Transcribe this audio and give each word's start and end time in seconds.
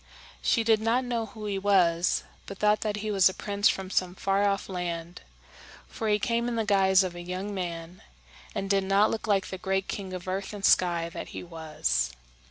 She 0.41 0.63
did 0.63 0.81
not 0.81 1.05
know 1.05 1.27
who 1.27 1.45
he 1.45 1.59
was, 1.59 2.23
but 2.47 2.57
thought 2.57 2.81
that 2.81 2.95
he 3.05 3.11
was 3.11 3.29
a 3.29 3.35
prince 3.35 3.69
from 3.69 3.91
some 3.91 4.15
far 4.15 4.47
off 4.47 4.67
land; 4.67 5.21
for 5.87 6.09
he 6.09 6.17
came 6.17 6.47
in 6.47 6.55
the 6.55 6.65
guise 6.65 7.03
of 7.03 7.13
a 7.13 7.21
young 7.21 7.53
man, 7.53 8.01
and 8.55 8.67
did 8.67 8.83
not 8.83 9.11
look 9.11 9.27
like 9.27 9.49
the 9.51 9.59
great 9.59 9.87
king 9.87 10.11
of 10.13 10.27
earth 10.27 10.53
and 10.53 10.65
sky 10.65 11.07
that 11.09 11.29
he 11.37 11.43
was. 11.43 12.09